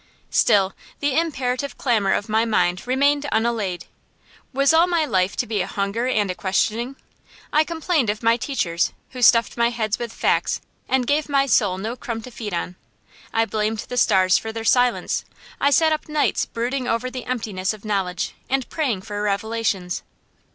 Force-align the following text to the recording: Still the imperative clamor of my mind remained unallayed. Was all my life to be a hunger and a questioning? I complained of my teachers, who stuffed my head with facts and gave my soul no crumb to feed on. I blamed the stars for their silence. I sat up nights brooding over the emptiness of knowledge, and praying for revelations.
Still 0.31 0.73
the 0.99 1.15
imperative 1.15 1.77
clamor 1.77 2.11
of 2.11 2.27
my 2.27 2.43
mind 2.43 2.87
remained 2.87 3.27
unallayed. 3.31 3.85
Was 4.51 4.73
all 4.73 4.87
my 4.87 5.05
life 5.05 5.35
to 5.35 5.45
be 5.45 5.61
a 5.61 5.67
hunger 5.67 6.07
and 6.07 6.31
a 6.31 6.33
questioning? 6.33 6.95
I 7.53 7.63
complained 7.63 8.09
of 8.09 8.23
my 8.23 8.35
teachers, 8.35 8.93
who 9.11 9.21
stuffed 9.21 9.57
my 9.57 9.69
head 9.69 9.97
with 9.99 10.11
facts 10.11 10.59
and 10.89 11.05
gave 11.05 11.29
my 11.29 11.45
soul 11.45 11.77
no 11.77 11.95
crumb 11.95 12.23
to 12.23 12.31
feed 12.31 12.51
on. 12.51 12.77
I 13.31 13.45
blamed 13.45 13.85
the 13.89 13.95
stars 13.95 14.39
for 14.39 14.51
their 14.51 14.65
silence. 14.65 15.23
I 15.59 15.69
sat 15.69 15.91
up 15.93 16.09
nights 16.09 16.47
brooding 16.47 16.87
over 16.87 17.11
the 17.11 17.25
emptiness 17.25 17.71
of 17.71 17.85
knowledge, 17.85 18.33
and 18.49 18.67
praying 18.71 19.03
for 19.03 19.21
revelations. 19.21 20.01